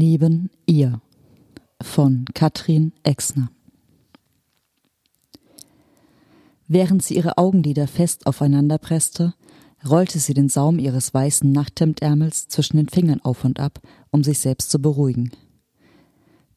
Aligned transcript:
Neben 0.00 0.48
ihr 0.64 1.00
von 1.82 2.24
Katrin 2.32 2.92
Exner 3.02 3.50
Während 6.68 7.02
sie 7.02 7.16
ihre 7.16 7.36
Augenlider 7.36 7.88
fest 7.88 8.24
aufeinander 8.28 8.78
presste, 8.78 9.34
rollte 9.84 10.20
sie 10.20 10.34
den 10.34 10.48
Saum 10.48 10.78
ihres 10.78 11.12
weißen 11.12 11.50
Nachthemdärmels 11.50 12.46
zwischen 12.46 12.76
den 12.76 12.88
Fingern 12.88 13.20
auf 13.22 13.44
und 13.44 13.58
ab, 13.58 13.80
um 14.12 14.22
sich 14.22 14.38
selbst 14.38 14.70
zu 14.70 14.80
beruhigen. 14.80 15.32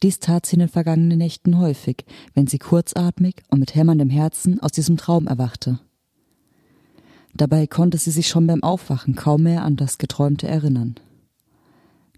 Dies 0.03 0.19
tat 0.19 0.45
sie 0.45 0.57
in 0.57 0.59
den 0.59 0.69
vergangenen 0.69 1.17
Nächten 1.17 1.57
häufig, 1.57 2.05
wenn 2.35 2.45
sie 2.45 2.59
kurzatmig 2.59 3.41
und 3.49 3.59
mit 3.59 3.73
hämmerndem 3.73 4.11
Herzen 4.11 4.59
aus 4.59 4.71
diesem 4.71 4.97
Traum 4.97 5.25
erwachte. 5.25 5.79
Dabei 7.33 7.65
konnte 7.65 7.97
sie 7.97 8.11
sich 8.11 8.27
schon 8.27 8.45
beim 8.45 8.61
Aufwachen 8.61 9.15
kaum 9.15 9.41
mehr 9.41 9.63
an 9.63 9.77
das 9.77 9.97
Geträumte 9.97 10.47
erinnern. 10.47 10.93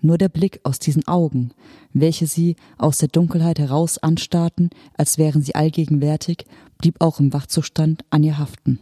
Nur 0.05 0.17
der 0.17 0.27
Blick 0.27 0.59
aus 0.63 0.79
diesen 0.79 1.07
Augen, 1.07 1.51
welche 1.93 2.27
sie 2.27 2.57
aus 2.77 2.97
der 2.97 3.07
Dunkelheit 3.07 3.57
heraus 3.57 3.97
anstarrten, 3.97 4.69
als 4.95 5.17
wären 5.17 5.41
sie 5.41 5.55
allgegenwärtig, 5.55 6.45
blieb 6.77 6.99
auch 6.99 7.21
im 7.21 7.31
Wachzustand 7.31 8.03
an 8.09 8.21
ihr 8.21 8.37
haften. 8.37 8.79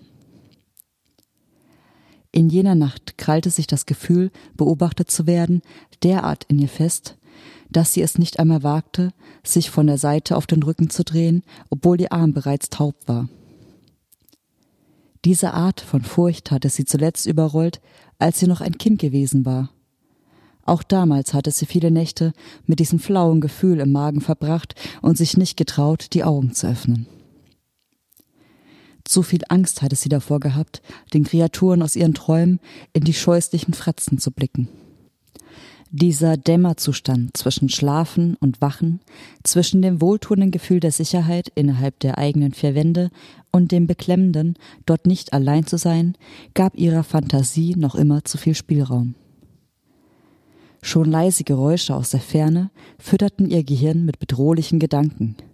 In 2.32 2.50
jener 2.50 2.74
Nacht 2.74 3.20
krallte 3.20 3.52
sich 3.52 3.68
das 3.68 3.86
Gefühl, 3.86 4.32
beobachtet 4.58 5.12
zu 5.12 5.28
werden, 5.28 5.62
derart 6.02 6.46
in 6.46 6.58
ihr 6.58 6.70
fest, 6.70 7.20
dass 7.70 7.94
sie 7.94 8.02
es 8.02 8.18
nicht 8.18 8.40
einmal 8.40 8.64
wagte, 8.64 9.14
sich 9.44 9.70
von 9.70 9.86
der 9.86 10.00
Seite 10.00 10.36
auf 10.36 10.48
den 10.48 10.64
Rücken 10.64 10.90
zu 10.90 11.04
drehen, 11.04 11.44
obwohl 11.70 12.02
ihr 12.02 12.14
Arm 12.14 12.34
bereits 12.34 12.72
taub 12.72 12.96
war. 13.06 13.30
Diese 15.24 15.54
Art 15.54 15.82
von 15.82 16.02
Furcht 16.02 16.50
hatte 16.50 16.70
sie 16.70 16.86
zuletzt 16.86 17.28
überrollt, 17.28 17.80
als 18.18 18.40
sie 18.40 18.48
noch 18.48 18.62
ein 18.62 18.80
Kind 18.80 19.00
gewesen 19.00 19.46
war. 19.46 19.70
Auch 20.66 20.84
damals 20.84 21.34
hatte 21.34 21.52
sie 21.52 21.66
viele 21.66 21.92
Nächte 21.92 22.34
mit 22.66 22.80
diesem 22.80 23.00
flauen 23.00 23.42
Gefühl 23.42 23.80
im 23.80 23.92
Magen 23.92 24.22
verbracht 24.22 24.76
und 25.02 25.18
sich 25.18 25.38
nicht 25.38 25.58
getraut, 25.58 26.08
die 26.14 26.24
Augen 26.24 26.54
zu 26.54 26.68
öffnen. 26.68 27.08
Zu 29.04 29.24
viel 29.24 29.42
Angst 29.50 29.82
hatte 29.82 29.96
sie 29.96 30.10
davor 30.10 30.40
gehabt, 30.40 30.82
den 31.14 31.24
Kreaturen 31.24 31.82
aus 31.82 31.96
ihren 31.96 32.14
Träumen 32.14 32.60
in 32.94 33.04
die 33.04 33.14
scheußlichen 33.14 33.74
Fratzen 33.74 34.20
zu 34.20 34.32
blicken. 34.32 34.70
Dieser 35.94 36.38
Dämmerzustand 36.38 37.36
zwischen 37.36 37.68
Schlafen 37.68 38.38
und 38.40 38.62
Wachen, 38.62 39.02
zwischen 39.44 39.82
dem 39.82 40.00
wohltuenden 40.00 40.50
Gefühl 40.50 40.80
der 40.80 40.94
Sicherheit 40.94 41.52
innerhalb 41.54 42.00
der 42.00 42.18
eigenen 42.18 42.54
vier 42.54 42.76
Wände 42.76 43.10
und 43.52 43.74
dem 43.74 43.88
beklemmenden, 43.88 44.56
dort 44.86 45.06
nicht 45.06 45.34
allein 45.34 45.66
zu 45.68 45.78
sein, 45.78 46.16
gab 46.54 46.78
ihrer 46.78 47.04
Fantasie 47.04 47.76
noch 47.76 47.96
immer 47.96 48.24
zu 48.24 48.38
viel 48.38 48.56
Spielraum. 48.56 49.16
Schon 50.82 51.10
leise 51.12 51.44
Geräusche 51.44 51.96
aus 51.96 52.10
der 52.10 52.22
Ferne 52.22 52.72
fütterten 52.98 53.50
ihr 53.50 53.64
Gehirn 53.64 54.06
mit 54.06 54.20
bedrohlichen 54.20 54.80
Gedanken– 54.80 55.36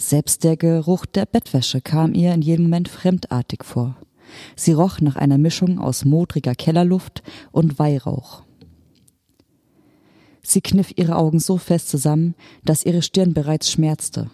selbst 0.00 0.44
der 0.44 0.56
Geruch 0.56 1.04
der 1.04 1.26
Bettwäsche 1.26 1.82
kam 1.82 2.14
ihr 2.14 2.32
in 2.32 2.40
jedem 2.40 2.64
Moment 2.64 2.88
fremdartig 2.88 3.66
vor. 3.66 3.98
Sie 4.56 4.72
roch 4.72 5.00
nach 5.02 5.16
einer 5.16 5.36
Mischung 5.36 5.78
aus 5.78 6.06
modriger 6.06 6.54
Kellerluft 6.54 7.22
und 7.52 7.78
Weihrauch. 7.78 8.42
Sie 10.42 10.62
kniff 10.62 10.94
ihre 10.96 11.16
Augen 11.16 11.38
so 11.38 11.58
fest 11.58 11.90
zusammen, 11.90 12.34
dass 12.64 12.86
ihre 12.86 13.02
Stirn 13.02 13.34
bereits 13.34 13.70
schmerzte. 13.70 14.30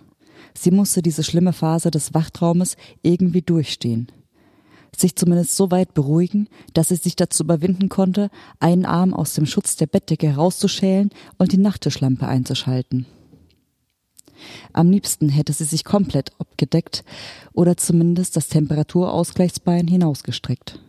Sie 0.55 0.71
musste 0.71 1.03
diese 1.03 1.25
schlimme 1.25 1.53
Phase 1.53 1.91
des 1.91 2.15
Wachtraumes 2.15 2.77
irgendwie 3.03 3.43
durchstehen. 3.43 4.07
Sich 4.95 5.17
zumindest 5.17 5.57
so 5.57 5.71
weit 5.71 5.95
beruhigen, 5.95 6.49
dass 6.75 6.89
sie 6.89 6.97
sich 6.97 7.17
dazu 7.17 7.45
überwinden 7.45 7.89
konnte, 7.89 8.31
einen 8.61 8.85
Arm 8.85 9.15
aus 9.15 9.35
dem 9.35 9.47
Schutz 9.47 9.77
der 9.77 9.87
Bettdecke 9.87 10.29
herauszuschälen 10.29 11.11
und 11.39 11.53
die 11.53 11.59
Nachttischlampe 11.59 12.27
einzuschalten. 12.27 13.07
Am 14.73 14.91
liebsten 14.91 15.29
hätte 15.29 15.53
sie 15.53 15.65
sich 15.65 15.85
komplett 15.85 16.33
abgedeckt 16.39 17.05
oder 17.53 17.77
zumindest 17.77 18.37
das 18.37 18.49
Temperaturausgleichsbein 18.49 19.89
hinausgestreckt. 19.89 20.81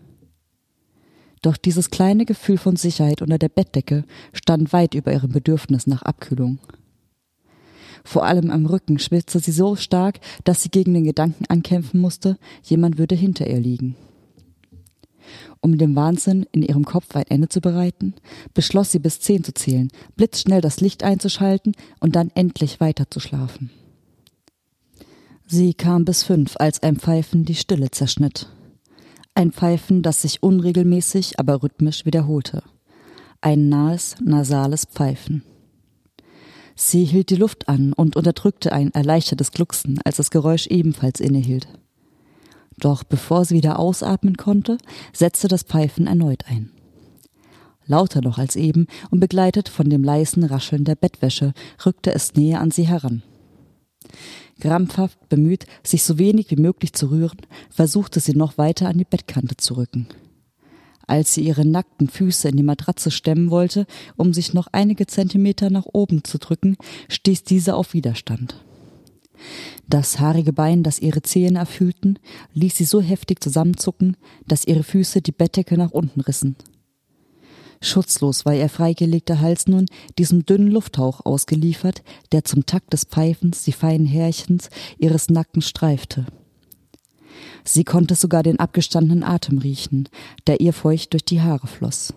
Doch 1.41 1.57
dieses 1.57 1.91
kleine 1.91 2.25
Gefühl 2.25 2.57
von 2.57 2.75
Sicherheit 2.75 3.21
unter 3.21 3.37
der 3.37 3.49
Bettdecke 3.49 4.03
stand 4.33 4.73
weit 4.73 4.95
über 4.95 5.13
ihrem 5.13 5.31
Bedürfnis 5.31 5.87
nach 5.87 6.01
Abkühlung. 6.01 6.59
Vor 8.03 8.25
allem 8.25 8.51
am 8.51 8.65
Rücken 8.65 8.99
schwitzte 8.99 9.39
sie 9.39 9.51
so 9.51 9.75
stark, 9.75 10.19
dass 10.43 10.63
sie 10.63 10.69
gegen 10.69 10.93
den 10.93 11.03
Gedanken 11.03 11.45
ankämpfen 11.47 11.99
musste, 11.99 12.37
jemand 12.63 12.97
würde 12.97 13.15
hinter 13.15 13.47
ihr 13.47 13.59
liegen. 13.59 13.95
Um 15.59 15.77
dem 15.77 15.95
Wahnsinn 15.95 16.45
in 16.51 16.61
ihrem 16.61 16.85
Kopf 16.85 17.15
ein 17.15 17.25
Ende 17.27 17.49
zu 17.49 17.61
bereiten, 17.61 18.13
beschloss 18.53 18.91
sie 18.91 18.99
bis 18.99 19.19
zehn 19.19 19.43
zu 19.43 19.53
zählen, 19.53 19.89
blitzschnell 20.15 20.61
das 20.61 20.79
Licht 20.79 21.03
einzuschalten 21.03 21.73
und 21.99 22.15
dann 22.15 22.31
endlich 22.35 22.79
weiter 22.79 23.09
zu 23.09 23.19
schlafen. 23.19 23.71
Sie 25.45 25.73
kam 25.73 26.05
bis 26.05 26.23
fünf, 26.23 26.55
als 26.57 26.83
ein 26.83 26.97
Pfeifen 26.97 27.45
die 27.45 27.55
Stille 27.55 27.89
zerschnitt. 27.91 28.49
Ein 29.33 29.51
Pfeifen, 29.51 30.01
das 30.01 30.21
sich 30.21 30.43
unregelmäßig, 30.43 31.39
aber 31.39 31.63
rhythmisch 31.63 32.05
wiederholte. 32.05 32.63
Ein 33.39 33.69
nahes, 33.69 34.15
nasales 34.21 34.85
Pfeifen. 34.85 35.43
Sie 36.79 37.05
hielt 37.05 37.31
die 37.31 37.35
Luft 37.35 37.67
an 37.67 37.91
und 37.91 38.15
unterdrückte 38.15 38.71
ein 38.71 38.93
erleichtertes 38.93 39.51
Glucksen, 39.51 39.99
als 40.05 40.17
das 40.17 40.29
Geräusch 40.29 40.67
ebenfalls 40.67 41.19
innehielt. 41.19 41.67
Doch 42.77 43.03
bevor 43.03 43.45
sie 43.45 43.55
wieder 43.55 43.79
ausatmen 43.79 44.37
konnte, 44.37 44.77
setzte 45.11 45.47
das 45.47 45.63
Pfeifen 45.63 46.05
erneut 46.05 46.45
ein. 46.47 46.69
Lauter 47.87 48.21
noch 48.21 48.37
als 48.37 48.55
eben 48.55 48.85
und 49.09 49.19
begleitet 49.19 49.69
von 49.69 49.89
dem 49.89 50.03
leisen 50.03 50.43
Rascheln 50.43 50.83
der 50.83 50.95
Bettwäsche 50.95 51.53
rückte 51.83 52.13
es 52.13 52.35
näher 52.35 52.61
an 52.61 52.69
sie 52.69 52.87
heran. 52.87 53.23
Krampfhaft 54.59 55.29
bemüht, 55.29 55.65
sich 55.83 56.03
so 56.03 56.19
wenig 56.19 56.51
wie 56.51 56.61
möglich 56.61 56.93
zu 56.93 57.09
rühren, 57.09 57.41
versuchte 57.71 58.19
sie 58.19 58.35
noch 58.35 58.59
weiter 58.59 58.87
an 58.87 58.99
die 58.99 59.03
Bettkante 59.03 59.57
zu 59.57 59.77
rücken. 59.77 60.07
Als 61.07 61.33
sie 61.33 61.41
ihre 61.41 61.65
nackten 61.65 62.09
Füße 62.09 62.49
in 62.49 62.57
die 62.57 62.63
Matratze 62.63 63.11
stemmen 63.11 63.49
wollte, 63.49 63.87
um 64.17 64.33
sich 64.33 64.53
noch 64.53 64.67
einige 64.73 65.07
Zentimeter 65.07 65.69
nach 65.69 65.85
oben 65.91 66.25
zu 66.25 66.37
drücken, 66.37 66.75
stieß 67.07 67.43
diese 67.43 67.75
auf 67.75 67.93
Widerstand. 67.93 68.63
Das 69.87 70.19
haarige 70.19 70.51
Bein, 70.51 70.83
das 70.83 70.99
ihre 70.99 71.21
Zehen 71.21 71.55
erfüllten, 71.55 72.19
ließ 72.53 72.75
sie 72.75 72.83
so 72.83 73.01
heftig 73.01 73.41
zusammenzucken, 73.41 74.17
dass 74.47 74.65
ihre 74.65 74.83
Füße 74.83 75.21
die 75.21 75.31
Bettdecke 75.31 75.77
nach 75.77 75.91
unten 75.91 76.19
rissen. 76.21 76.57
Schutzlos 77.79 78.45
war 78.45 78.55
ihr 78.55 78.69
freigelegter 78.69 79.39
Hals 79.39 79.67
nun 79.67 79.85
diesem 80.17 80.45
dünnen 80.45 80.71
Lufthauch 80.71 81.25
ausgeliefert, 81.25 82.03
der 82.31 82.43
zum 82.43 82.65
Takt 82.65 82.91
des 82.91 83.05
Pfeifens 83.05 83.63
die 83.63 83.71
feinen 83.71 84.07
Härchens 84.07 84.69
ihres 84.97 85.29
Nackens 85.29 85.69
streifte. 85.69 86.25
Sie 87.67 87.83
konnte 87.83 88.15
sogar 88.15 88.43
den 88.43 88.59
abgestandenen 88.59 89.23
Atem 89.23 89.57
riechen, 89.57 90.07
der 90.47 90.61
ihr 90.61 90.71
feucht 90.71 91.11
durch 91.11 91.25
die 91.25 91.41
Haare 91.41 91.67
floss. 91.67 92.13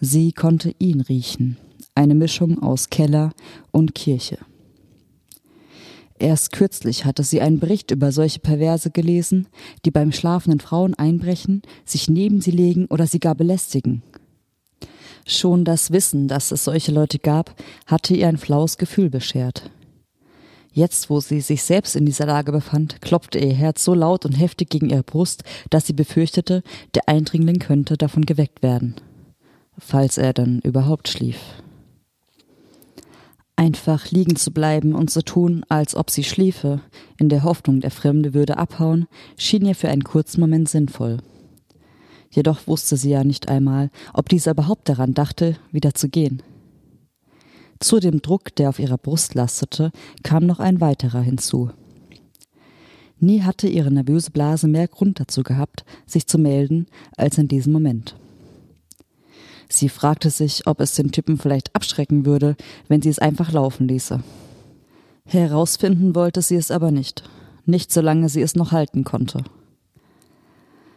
Sie 0.00 0.32
konnte 0.32 0.74
ihn 0.78 1.00
riechen, 1.00 1.56
eine 1.94 2.14
Mischung 2.14 2.62
aus 2.62 2.90
Keller 2.90 3.32
und 3.70 3.94
Kirche. 3.94 4.36
Erst 6.18 6.52
kürzlich 6.52 7.06
hatte 7.06 7.24
sie 7.24 7.40
einen 7.40 7.58
Bericht 7.58 7.90
über 7.90 8.12
solche 8.12 8.40
Perverse 8.40 8.90
gelesen, 8.90 9.48
die 9.86 9.90
beim 9.90 10.12
schlafenden 10.12 10.60
Frauen 10.60 10.94
einbrechen, 10.94 11.62
sich 11.86 12.10
neben 12.10 12.42
sie 12.42 12.50
legen 12.50 12.84
oder 12.86 13.06
sie 13.06 13.18
gar 13.18 13.34
belästigen. 13.34 14.02
Schon 15.26 15.64
das 15.64 15.90
Wissen, 15.90 16.28
dass 16.28 16.50
es 16.50 16.64
solche 16.64 16.92
Leute 16.92 17.18
gab, 17.18 17.54
hatte 17.86 18.14
ihr 18.14 18.28
ein 18.28 18.36
flaues 18.36 18.76
Gefühl 18.76 19.08
beschert. 19.08 19.70
Jetzt, 20.72 21.10
wo 21.10 21.20
sie 21.20 21.40
sich 21.40 21.62
selbst 21.62 21.96
in 21.96 22.06
dieser 22.06 22.26
Lage 22.26 22.52
befand, 22.52 23.00
klopfte 23.00 23.38
ihr 23.38 23.52
Herz 23.52 23.84
so 23.84 23.94
laut 23.94 24.24
und 24.24 24.32
heftig 24.32 24.70
gegen 24.70 24.90
ihre 24.90 25.02
Brust, 25.02 25.42
dass 25.68 25.86
sie 25.86 25.92
befürchtete, 25.92 26.62
der 26.94 27.08
Eindringling 27.08 27.58
könnte 27.58 27.96
davon 27.96 28.24
geweckt 28.24 28.62
werden. 28.62 28.94
Falls 29.78 30.16
er 30.18 30.32
dann 30.32 30.60
überhaupt 30.60 31.08
schlief. 31.08 31.38
Einfach 33.56 34.10
liegen 34.10 34.36
zu 34.36 34.52
bleiben 34.52 34.94
und 34.94 35.10
zu 35.10 35.22
tun, 35.22 35.64
als 35.68 35.94
ob 35.94 36.08
sie 36.08 36.24
schliefe, 36.24 36.80
in 37.18 37.28
der 37.28 37.42
Hoffnung, 37.42 37.80
der 37.80 37.90
Fremde 37.90 38.32
würde 38.32 38.56
abhauen, 38.56 39.06
schien 39.36 39.66
ihr 39.66 39.74
für 39.74 39.88
einen 39.88 40.04
kurzen 40.04 40.40
Moment 40.40 40.68
sinnvoll. 40.68 41.18
Jedoch 42.30 42.66
wusste 42.66 42.96
sie 42.96 43.10
ja 43.10 43.24
nicht 43.24 43.48
einmal, 43.48 43.90
ob 44.14 44.28
dieser 44.28 44.52
überhaupt 44.52 44.88
daran 44.88 45.14
dachte, 45.14 45.56
wieder 45.72 45.94
zu 45.94 46.08
gehen. 46.08 46.42
Zu 47.80 47.98
dem 47.98 48.20
Druck, 48.20 48.54
der 48.56 48.68
auf 48.68 48.78
ihrer 48.78 48.98
Brust 48.98 49.34
lastete, 49.34 49.90
kam 50.22 50.44
noch 50.44 50.60
ein 50.60 50.82
weiterer 50.82 51.22
hinzu. 51.22 51.70
Nie 53.18 53.42
hatte 53.42 53.68
ihre 53.68 53.90
nervöse 53.90 54.30
Blase 54.30 54.68
mehr 54.68 54.86
Grund 54.86 55.18
dazu 55.18 55.42
gehabt, 55.42 55.84
sich 56.06 56.26
zu 56.26 56.38
melden, 56.38 56.86
als 57.16 57.38
in 57.38 57.48
diesem 57.48 57.72
Moment. 57.72 58.16
Sie 59.68 59.88
fragte 59.88 60.30
sich, 60.30 60.66
ob 60.66 60.80
es 60.80 60.94
den 60.94 61.10
Typen 61.10 61.38
vielleicht 61.38 61.74
abschrecken 61.74 62.26
würde, 62.26 62.56
wenn 62.88 63.00
sie 63.00 63.08
es 63.08 63.18
einfach 63.18 63.52
laufen 63.52 63.88
ließe. 63.88 64.22
Herausfinden 65.24 66.14
wollte 66.14 66.42
sie 66.42 66.56
es 66.56 66.70
aber 66.70 66.90
nicht, 66.90 67.22
nicht 67.64 67.92
solange 67.92 68.28
sie 68.28 68.42
es 68.42 68.56
noch 68.56 68.72
halten 68.72 69.04
konnte. 69.04 69.44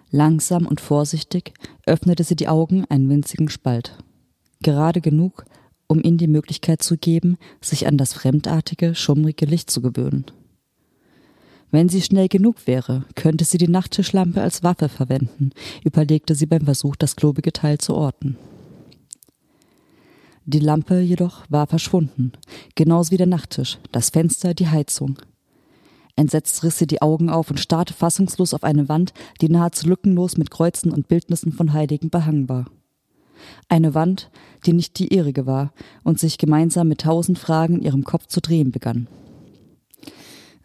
Langsam 0.10 0.66
und 0.66 0.82
vorsichtig 0.82 1.54
öffnete 1.86 2.24
sie 2.24 2.36
die 2.36 2.48
Augen 2.48 2.86
einen 2.90 3.10
winzigen 3.10 3.50
Spalt, 3.50 3.98
gerade 4.62 5.02
genug, 5.02 5.46
um 5.94 6.02
ihnen 6.02 6.18
die 6.18 6.28
Möglichkeit 6.28 6.82
zu 6.82 6.98
geben, 6.98 7.38
sich 7.62 7.86
an 7.86 7.98
das 7.98 8.14
fremdartige, 8.14 8.96
schummrige 8.96 9.46
Licht 9.46 9.70
zu 9.70 9.80
gewöhnen. 9.80 10.26
Wenn 11.70 11.88
sie 11.88 12.02
schnell 12.02 12.28
genug 12.30 12.66
wäre, 12.66 13.06
könnte 13.14 13.46
sie 13.46 13.60
die 13.60 13.68
Nachttischlampe 13.68 14.42
als 14.42 14.64
Waffe 14.64 14.90
verwenden, 14.90 15.52
überlegte 15.84 16.34
sie 16.34 16.48
beim 16.48 16.66
Versuch, 16.66 16.96
das 16.96 17.16
klobige 17.16 17.54
Teil 17.54 17.78
zu 17.78 17.94
orten. 17.94 18.38
Die 20.46 20.60
Lampe 20.60 21.00
jedoch 21.00 21.46
war 21.50 21.68
verschwunden, 21.68 22.32
genauso 22.74 23.12
wie 23.12 23.18
der 23.18 23.28
Nachttisch, 23.28 23.78
das 23.92 24.10
Fenster, 24.10 24.56
die 24.56 24.70
Heizung. 24.70 25.20
Entsetzt 26.16 26.64
riss 26.64 26.80
sie 26.80 26.88
die 26.88 27.04
Augen 27.04 27.30
auf 27.30 27.52
und 27.52 27.60
starrte 27.60 27.94
fassungslos 27.94 28.56
auf 28.56 28.64
eine 28.64 28.90
Wand, 28.90 29.14
die 29.42 29.50
nahezu 29.50 29.88
lückenlos 29.88 30.38
mit 30.38 30.50
Kreuzen 30.50 30.92
und 30.92 31.08
Bildnissen 31.08 31.52
von 31.52 31.72
Heiligen 31.72 32.10
behangen 32.10 32.50
war. 32.50 32.66
Eine 33.70 33.94
Wand, 33.94 34.30
die 34.66 34.74
nicht 34.74 35.00
die 35.00 35.14
ihrige 35.14 35.46
war 35.46 35.74
und 36.04 36.20
sich 36.20 36.38
gemeinsam 36.38 36.88
mit 36.88 37.02
tausend 37.02 37.40
Fragen 37.40 37.78
in 37.78 37.82
ihrem 37.84 38.04
Kopf 38.04 38.28
zu 38.28 38.42
drehen 38.42 38.72
begann. 38.72 39.08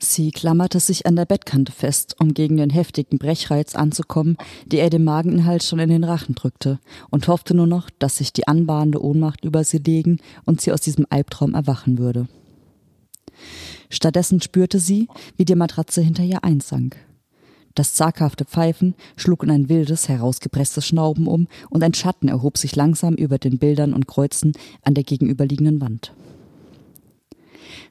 Sie 0.01 0.31
klammerte 0.31 0.79
sich 0.79 1.07
an 1.07 1.17
der 1.17 1.25
Bettkante 1.25 1.73
fest, 1.73 2.15
um 2.21 2.33
gegen 2.33 2.57
den 2.57 2.71
heftigen 2.71 3.19
Brechreiz 3.19 3.75
anzukommen, 3.75 4.37
der 4.65 4.85
ihr 4.85 4.91
den 4.91 5.03
Mageninhalt 5.03 5.65
schon 5.65 5.81
in 5.81 5.89
den 5.89 6.05
Rachen 6.05 6.37
drückte, 6.37 6.79
und 7.11 7.27
hoffte 7.27 7.55
nur 7.55 7.67
noch, 7.67 7.91
dass 7.99 8.19
sich 8.19 8.33
die 8.33 8.47
anbahnende 8.47 9.03
Ohnmacht 9.03 9.45
über 9.45 9.65
sie 9.65 9.79
legen 9.79 10.19
und 10.45 10.61
sie 10.61 10.73
aus 10.73 10.83
diesem 10.83 11.07
Albtraum 11.11 11.55
erwachen 11.55 11.99
würde. 11.99 12.29
Stattdessen 13.91 14.41
spürte 14.41 14.79
sie, 14.79 15.09
wie 15.37 15.45
die 15.45 15.57
Matratze 15.57 16.01
hinter 16.01 16.23
ihr 16.23 16.45
einsank. 16.45 16.97
Das 17.75 17.95
zaghafte 17.95 18.45
Pfeifen 18.45 18.95
schlug 19.17 19.43
in 19.43 19.51
ein 19.51 19.69
wildes, 19.69 20.09
herausgepresstes 20.09 20.87
Schnauben 20.87 21.27
um, 21.27 21.49
und 21.71 21.83
ein 21.85 21.95
Schatten 21.95 22.29
erhob 22.29 22.59
sich 22.59 22.75
langsam 22.75 23.15
über 23.15 23.39
den 23.39 23.59
Bildern 23.59 23.95
und 23.95 24.09
Kreuzen 24.09 24.53
an 24.83 24.95
der 24.95 25.05
gegenüberliegenden 25.05 25.81
Wand. 25.81 26.13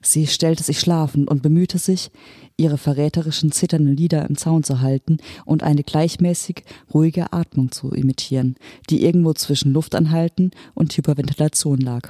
Sie 0.02 0.28
stellte 0.28 0.64
sich 0.64 0.80
schlafend 0.80 1.30
und 1.30 1.42
bemühte 1.42 1.78
sich, 1.78 2.12
ihre 2.58 2.78
verräterischen 2.78 3.52
zitternden 3.52 3.96
Lieder 3.96 4.28
im 4.28 4.38
Zaun 4.38 4.64
zu 4.64 4.82
halten 4.82 5.18
und 5.46 5.64
eine 5.64 5.84
gleichmäßig 5.84 6.64
ruhige 6.94 7.34
Atmung 7.34 7.72
zu 7.72 7.92
imitieren, 7.92 8.56
die 8.90 9.04
irgendwo 9.04 9.34
zwischen 9.34 9.74
Luftanhalten 9.74 10.52
und 10.74 10.96
Hyperventilation 10.96 11.80
lag. 11.80 12.10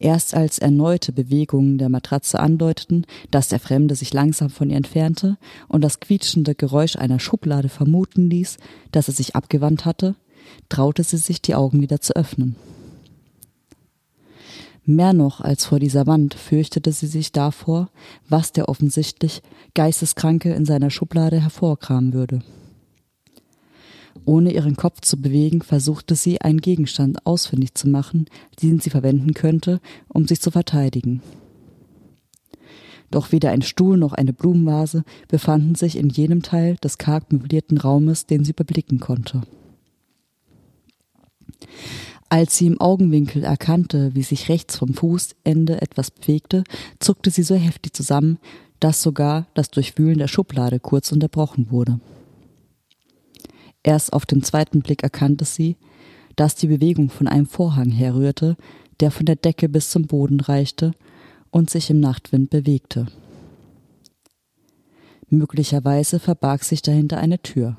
Erst 0.00 0.34
als 0.34 0.58
erneute 0.58 1.12
Bewegungen 1.12 1.76
der 1.78 1.88
Matratze 1.88 2.38
andeuteten, 2.38 3.04
dass 3.30 3.48
der 3.48 3.58
Fremde 3.58 3.96
sich 3.96 4.12
langsam 4.12 4.48
von 4.48 4.70
ihr 4.70 4.76
entfernte 4.76 5.38
und 5.66 5.82
das 5.82 5.98
quietschende 5.98 6.54
Geräusch 6.54 6.96
einer 6.96 7.18
Schublade 7.18 7.68
vermuten 7.68 8.30
ließ, 8.30 8.58
dass 8.92 9.08
er 9.08 9.14
sich 9.14 9.34
abgewandt 9.34 9.84
hatte, 9.84 10.14
traute 10.68 11.02
sie 11.02 11.16
sich, 11.16 11.42
die 11.42 11.56
Augen 11.56 11.80
wieder 11.80 12.00
zu 12.00 12.14
öffnen. 12.14 12.54
Mehr 14.84 15.12
noch 15.12 15.40
als 15.40 15.66
vor 15.66 15.80
dieser 15.80 16.06
Wand 16.06 16.32
fürchtete 16.32 16.92
sie 16.92 17.08
sich 17.08 17.32
davor, 17.32 17.90
was 18.28 18.52
der 18.52 18.68
offensichtlich 18.68 19.42
Geisteskranke 19.74 20.54
in 20.54 20.64
seiner 20.64 20.90
Schublade 20.90 21.40
hervorkramen 21.40 22.14
würde. 22.14 22.40
Ohne 24.24 24.52
ihren 24.52 24.76
Kopf 24.76 25.00
zu 25.00 25.20
bewegen, 25.20 25.62
versuchte 25.62 26.14
sie, 26.14 26.40
einen 26.40 26.60
Gegenstand 26.60 27.26
ausfindig 27.26 27.74
zu 27.74 27.88
machen, 27.88 28.26
den 28.62 28.80
sie 28.80 28.90
verwenden 28.90 29.34
könnte, 29.34 29.80
um 30.08 30.26
sich 30.26 30.40
zu 30.40 30.50
verteidigen. 30.50 31.22
Doch 33.10 33.32
weder 33.32 33.50
ein 33.50 33.62
Stuhl 33.62 33.96
noch 33.96 34.12
eine 34.12 34.32
Blumenvase 34.32 35.04
befanden 35.28 35.74
sich 35.74 35.96
in 35.96 36.10
jenem 36.10 36.42
Teil 36.42 36.76
des 36.76 36.98
karg 36.98 37.32
möblierten 37.32 37.78
Raumes, 37.78 38.26
den 38.26 38.44
sie 38.44 38.50
überblicken 38.50 39.00
konnte. 39.00 39.42
Als 42.28 42.58
sie 42.58 42.66
im 42.66 42.80
Augenwinkel 42.80 43.42
erkannte, 43.42 44.14
wie 44.14 44.22
sich 44.22 44.50
rechts 44.50 44.76
vom 44.76 44.92
Fußende 44.92 45.80
etwas 45.80 46.10
bewegte, 46.10 46.64
zuckte 46.98 47.30
sie 47.30 47.42
so 47.42 47.54
heftig 47.54 47.94
zusammen, 47.94 48.38
dass 48.80 49.02
sogar 49.02 49.46
das 49.54 49.70
Durchwühlen 49.70 50.18
der 50.18 50.28
Schublade 50.28 50.78
kurz 50.78 51.10
unterbrochen 51.10 51.70
wurde. 51.70 52.00
Erst 53.88 54.12
auf 54.12 54.26
den 54.26 54.42
zweiten 54.42 54.82
Blick 54.82 55.02
erkannte 55.02 55.46
sie, 55.46 55.78
dass 56.36 56.54
die 56.54 56.66
Bewegung 56.66 57.08
von 57.08 57.26
einem 57.26 57.46
Vorhang 57.46 57.90
herrührte, 57.90 58.58
der 59.00 59.10
von 59.10 59.24
der 59.24 59.36
Decke 59.36 59.66
bis 59.70 59.88
zum 59.88 60.06
Boden 60.06 60.40
reichte 60.40 60.92
und 61.50 61.70
sich 61.70 61.88
im 61.88 61.98
Nachtwind 61.98 62.50
bewegte. 62.50 63.06
Möglicherweise 65.30 66.20
verbarg 66.20 66.64
sich 66.64 66.82
dahinter 66.82 67.16
eine 67.16 67.40
Tür. 67.40 67.78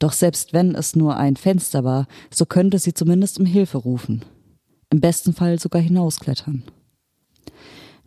Doch 0.00 0.12
selbst 0.12 0.52
wenn 0.52 0.74
es 0.74 0.96
nur 0.96 1.16
ein 1.16 1.36
Fenster 1.36 1.84
war, 1.84 2.08
so 2.34 2.44
könnte 2.44 2.80
sie 2.80 2.92
zumindest 2.92 3.38
um 3.38 3.46
Hilfe 3.46 3.78
rufen. 3.78 4.24
Im 4.90 5.00
besten 5.00 5.32
Fall 5.32 5.60
sogar 5.60 5.80
hinausklettern. 5.80 6.64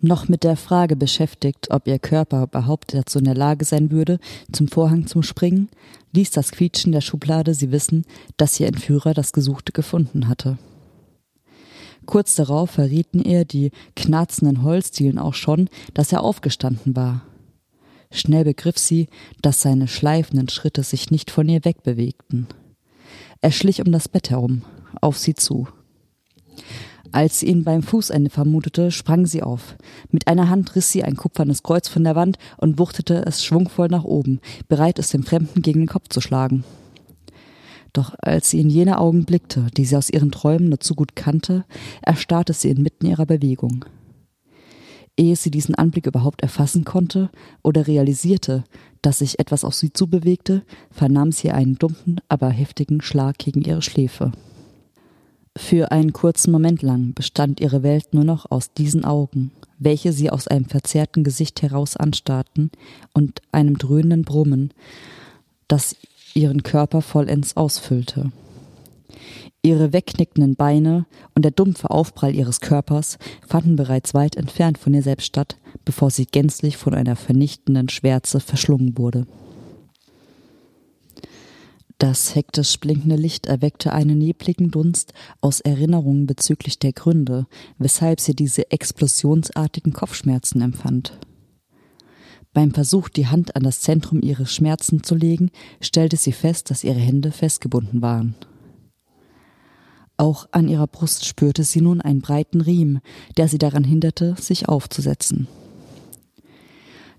Noch 0.06 0.28
mit 0.28 0.44
der 0.44 0.56
Frage 0.56 0.96
beschäftigt, 0.96 1.72
ob 1.72 1.88
ihr 1.88 1.98
Körper 1.98 2.44
überhaupt 2.44 2.94
dazu 2.94 3.18
in 3.18 3.26
der 3.26 3.34
Lage 3.34 3.66
sein 3.66 3.90
würde, 3.90 4.20
zum 4.52 4.68
Vorhang 4.68 5.08
zu 5.08 5.24
springen, 5.24 5.68
ließ 6.12 6.30
das 6.30 6.52
Quietschen 6.52 6.92
der 6.92 7.02
Schublade 7.02 7.56
sie 7.56 7.72
wissen, 7.72 8.06
dass 8.38 8.60
ihr 8.60 8.68
Entführer 8.68 9.16
das 9.16 9.34
Gesuchte 9.34 9.72
gefunden 9.72 10.28
hatte. 10.28 10.60
Kurz 12.06 12.36
darauf 12.36 12.70
verrieten 12.70 13.20
ihr 13.24 13.46
die 13.46 13.72
knarzenden 13.96 14.62
Holzdielen 14.62 15.18
auch 15.18 15.34
schon, 15.34 15.72
dass 15.96 16.12
er 16.12 16.22
aufgestanden 16.22 16.96
war. 16.96 17.24
Schnell 18.12 18.44
begriff 18.44 18.78
sie, 18.78 19.08
dass 19.42 19.64
seine 19.64 19.88
schleifenden 19.88 20.50
Schritte 20.50 20.84
sich 20.84 21.10
nicht 21.10 21.32
von 21.32 21.50
ihr 21.50 21.66
wegbewegten. 21.66 22.46
Er 23.42 23.50
schlich 23.50 23.82
um 23.82 23.92
das 23.92 24.08
Bett 24.08 24.30
herum, 24.30 24.62
auf 25.02 25.18
sie 25.18 25.34
zu. 25.34 25.68
Als 27.16 27.40
sie 27.40 27.46
ihn 27.46 27.64
beim 27.64 27.82
Fußende 27.82 28.30
vermutete, 28.30 28.92
sprang 28.92 29.26
sie 29.26 29.42
auf. 29.42 29.78
Mit 30.12 30.28
einer 30.28 30.50
Hand 30.50 30.76
riss 30.76 30.92
sie 30.92 31.06
ein 31.06 31.16
kupfernes 31.16 31.64
Kreuz 31.64 31.88
von 31.88 32.04
der 32.04 32.18
Wand 32.18 32.38
und 32.58 32.78
wuchtete 32.78 33.26
es 33.26 33.42
schwungvoll 33.42 33.88
nach 33.88 34.04
oben, 34.04 34.42
bereit, 34.68 35.00
es 35.00 35.12
dem 35.12 35.24
Fremden 35.24 35.62
gegen 35.62 35.80
den 35.80 35.88
Kopf 35.88 36.10
zu 36.10 36.20
schlagen. 36.20 36.66
Doch 37.94 38.16
als 38.22 38.50
sie 38.50 38.60
in 38.60 38.70
jene 38.70 38.98
Augen 39.00 39.24
blickte, 39.24 39.68
die 39.78 39.86
sie 39.86 39.96
aus 39.96 40.10
ihren 40.10 40.30
Träumen 40.30 40.68
nur 40.68 40.82
zu 40.82 40.94
gut 40.94 41.16
kannte, 41.16 41.64
erstarrte 42.02 42.52
sie 42.52 42.70
inmitten 42.70 43.06
ihrer 43.06 43.26
Bewegung 43.26 43.86
ehe 45.18 45.38
sie 45.38 45.50
diesen 45.50 45.76
Anblick 45.76 46.08
überhaupt 46.08 46.42
erfassen 46.42 46.84
konnte 46.84 47.30
oder 47.64 47.88
realisierte, 47.88 48.66
dass 49.02 49.20
sich 49.20 49.40
etwas 49.40 49.64
auf 49.64 49.74
sie 49.74 49.94
zubewegte, 49.94 50.64
vernahm 50.92 51.32
sie 51.32 51.52
einen 51.52 51.76
dumpfen, 51.76 52.20
aber 52.28 52.50
heftigen 52.50 53.02
Schlag 53.02 53.38
gegen 53.38 53.62
ihre 53.62 53.82
Schläfe. 53.82 54.34
Für 55.58 55.92
einen 55.92 56.12
kurzen 56.12 56.52
Moment 56.52 56.82
lang 56.82 57.14
bestand 57.14 57.62
ihre 57.62 57.82
Welt 57.82 58.14
nur 58.14 58.26
noch 58.26 58.52
aus 58.52 58.74
diesen 58.74 59.06
Augen, 59.06 59.52
welche 59.80 60.12
sie 60.12 60.30
aus 60.30 60.48
einem 60.48 60.66
verzerrten 60.66 61.24
Gesicht 61.24 61.62
heraus 61.62 61.96
anstarrten 61.96 62.72
und 63.14 63.42
einem 63.52 63.78
dröhnenden 63.78 64.24
Brummen, 64.24 64.74
das 65.68 65.96
ihren 66.34 66.64
Körper 66.64 67.02
vollends 67.02 67.56
ausfüllte. 67.56 68.32
Ihre 69.62 69.94
wegknickenden 69.94 70.56
Beine 70.56 71.06
und 71.34 71.44
der 71.44 71.52
dumpfe 71.52 71.90
Aufprall 71.90 72.36
ihres 72.36 72.60
Körpers 72.60 73.18
fanden 73.48 73.78
bereits 73.78 74.14
weit 74.14 74.36
entfernt 74.36 74.78
von 74.78 74.94
ihr 74.94 75.02
selbst 75.02 75.26
statt, 75.26 75.58
bevor 75.86 76.12
sie 76.12 76.26
gänzlich 76.26 76.78
von 76.78 76.94
einer 76.94 77.16
vernichtenden 77.16 77.90
Schwärze 77.90 78.42
verschlungen 78.42 78.98
wurde. 78.98 79.26
Das 81.98 82.36
hektisch 82.36 82.78
blinkende 82.80 83.16
Licht 83.16 83.46
erweckte 83.46 83.94
einen 83.94 84.18
nebligen 84.18 84.70
Dunst 84.70 85.14
aus 85.40 85.62
Erinnerungen 85.62 86.26
bezüglich 86.26 86.78
der 86.78 86.92
Gründe, 86.92 87.48
weshalb 87.78 88.20
sie 88.20 88.36
diese 88.36 88.70
explosionsartigen 88.70 89.94
Kopfschmerzen 89.94 90.62
empfand. 90.62 91.18
Beim 92.52 92.72
Versuch, 92.72 93.08
die 93.10 93.28
Hand 93.28 93.56
an 93.56 93.64
das 93.64 93.80
Zentrum 93.80 94.22
ihres 94.22 94.54
Schmerzen 94.54 95.04
zu 95.04 95.16
legen, 95.16 95.52
stellte 95.82 96.18
sie 96.18 96.32
fest, 96.34 96.70
dass 96.70 96.84
ihre 96.84 97.00
Hände 97.00 97.32
festgebunden 97.32 98.02
waren. 98.02 98.36
Auch 100.18 100.48
an 100.52 100.68
ihrer 100.70 100.88
Brust 100.88 101.26
spürte 101.26 101.64
sie 101.64 101.82
nun 101.82 102.02
einen 102.02 102.22
breiten 102.22 102.62
Riemen, 102.62 103.00
der 103.38 103.48
sie 103.48 103.58
daran 103.58 103.84
hinderte, 103.84 104.36
sich 104.40 104.70
aufzusetzen. 104.70 105.48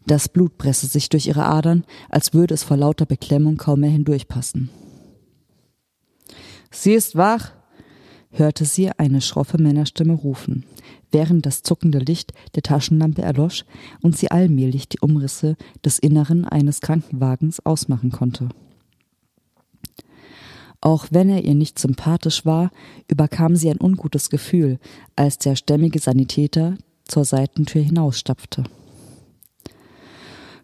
Das 0.07 0.29
Blut 0.29 0.57
presste 0.57 0.87
sich 0.87 1.09
durch 1.09 1.27
ihre 1.27 1.45
Adern, 1.45 1.85
als 2.09 2.33
würde 2.33 2.55
es 2.55 2.63
vor 2.63 2.77
lauter 2.77 3.07
Beklemmung 3.07 3.57
kaum 3.57 3.81
mehr 3.81 3.91
hindurchpassen. 3.91 4.71
Sie 6.71 6.93
ist 6.93 7.17
wach, 7.17 7.53
hörte 8.31 8.65
sie 8.65 8.91
eine 8.91 9.21
schroffe 9.21 9.61
Männerstimme 9.61 10.13
rufen, 10.13 10.65
während 11.11 11.45
das 11.45 11.63
zuckende 11.63 11.99
Licht 11.99 12.33
der 12.55 12.63
Taschenlampe 12.63 13.23
erlosch 13.23 13.65
und 14.01 14.17
sie 14.17 14.31
allmählich 14.31 14.89
die 14.89 15.01
Umrisse 15.01 15.57
des 15.85 15.99
Inneren 15.99 16.45
eines 16.45 16.81
Krankenwagens 16.81 17.65
ausmachen 17.65 18.13
konnte. 18.13 18.49
Auch 20.81 21.07
wenn 21.11 21.31
er 21.31 21.45
ihr 21.45 21.55
nicht 21.55 21.81
sympathisch 21.81 22.45
war, 22.45 22.71
überkam 23.09 23.57
sie 23.57 23.71
ein 23.71 23.81
ungutes 23.81 24.31
Gefühl, 24.31 24.79
als 25.17 25.39
der 25.39 25.57
stämmige 25.57 25.99
Sanitäter 25.99 26.77
zur 27.09 27.25
Seitentür 27.25 27.83
hinausstapfte. 27.83 28.65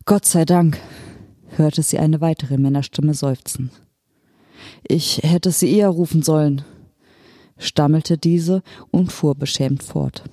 Gott 0.05 0.25
sei 0.25 0.45
Dank, 0.45 0.81
hörte 1.57 1.83
sie 1.83 1.99
eine 1.99 2.21
weitere 2.21 2.59
Männerstimme 2.59 3.15
seufzen. 3.15 3.71
Ich 4.83 5.19
hätte 5.23 5.53
sie 5.53 5.73
eher 5.77 5.91
rufen 5.91 6.23
sollen. 6.23 6.63
stammelte 7.57 8.19
diese 8.19 8.63
und 8.91 9.13
fuhr 9.13 9.37
beschämt 9.37 9.85
fort. 9.85 10.25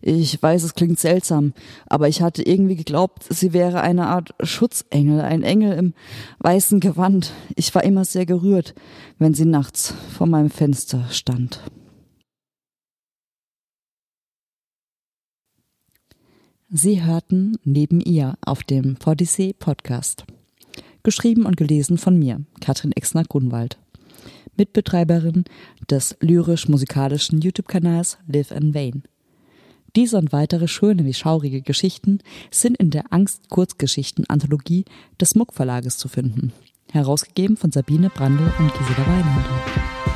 Ich 0.00 0.42
weiß, 0.42 0.62
es 0.62 0.74
klingt 0.74 0.98
seltsam, 0.98 1.52
aber 1.86 2.08
ich 2.08 2.22
hatte 2.22 2.42
irgendwie 2.42 2.76
geglaubt, 2.76 3.24
sie 3.28 3.52
wäre 3.52 3.82
eine 3.82 4.06
Art 4.06 4.34
Schutzengel, 4.42 5.20
ein 5.20 5.42
Engel 5.42 5.76
im 5.76 5.94
weißen 6.38 6.80
Gewand. 6.80 7.32
Ich 7.56 7.74
war 7.74 7.84
immer 7.84 8.06
sehr 8.06 8.24
gerührt, 8.24 8.74
wenn 9.18 9.34
sie 9.34 9.44
nachts 9.44 9.94
vor 10.16 10.26
meinem 10.26 10.50
Fenster 10.50 11.06
stand. 11.10 11.60
Sie 16.76 17.04
hörten 17.04 17.56
neben 17.62 18.00
ihr 18.00 18.36
auf 18.44 18.64
dem 18.64 18.96
Podyssee 18.96 19.52
Podcast. 19.52 20.24
Geschrieben 21.04 21.46
und 21.46 21.56
gelesen 21.56 21.98
von 21.98 22.18
mir, 22.18 22.40
Katrin 22.60 22.90
Exner-Grunwald. 22.90 23.78
Mitbetreiberin 24.56 25.44
des 25.88 26.16
lyrisch-musikalischen 26.18 27.40
YouTube-Kanals 27.40 28.18
Live 28.26 28.50
in 28.50 28.74
Vain. 28.74 29.04
Diese 29.94 30.18
und 30.18 30.32
weitere 30.32 30.66
schöne 30.66 31.04
wie 31.04 31.14
schaurige 31.14 31.62
Geschichten 31.62 32.18
sind 32.50 32.76
in 32.78 32.90
der 32.90 33.12
Angst-Kurzgeschichten-Anthologie 33.12 34.84
des 35.20 35.36
Muck 35.36 35.54
Verlages 35.54 35.96
zu 35.96 36.08
finden. 36.08 36.52
Herausgegeben 36.90 37.56
von 37.56 37.70
Sabine 37.70 38.10
Brandl 38.10 38.52
und 38.58 38.72
Gisela 38.74 39.06
Weinhardt. 39.06 40.13